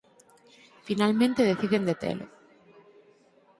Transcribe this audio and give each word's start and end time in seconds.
Finalmente 0.87 1.45
deciden 1.51 1.83
detelo. 1.89 2.25